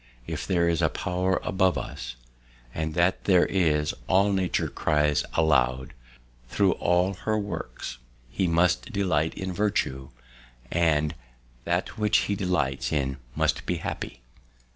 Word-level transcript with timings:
If 0.25 0.47
there's 0.47 0.81
a 0.81 0.89
power 0.89 1.39
above 1.43 1.77
us 1.77 2.15
(And 2.73 2.95
that 2.95 3.25
there 3.25 3.45
is, 3.45 3.93
all 4.07 4.31
nature 4.33 4.67
cries 4.67 5.23
aloud 5.35 5.93
Thro' 6.49 6.71
all 6.71 7.13
her 7.13 7.37
works), 7.37 7.99
He 8.31 8.47
must 8.47 8.91
delight 8.91 9.35
in 9.35 9.53
virtue; 9.53 10.09
And 10.71 11.13
that 11.65 11.99
which 11.99 12.17
he 12.21 12.33
delights 12.33 12.91
in 12.91 13.17
must 13.35 13.67
be 13.67 13.75
happy." 13.77 14.23